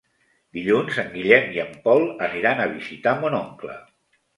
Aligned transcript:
Dilluns 0.57 0.97
en 1.03 1.11
Guillem 1.19 1.47
i 1.59 1.63
en 1.67 1.77
Pol 1.85 2.03
aniran 2.31 2.67
a 2.67 2.69
visitar 2.77 3.19
mon 3.23 3.41
oncle. 3.47 3.83